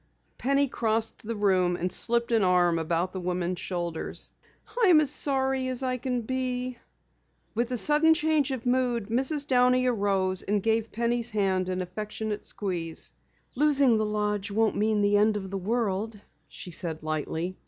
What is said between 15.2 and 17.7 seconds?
of the world," she said lightly.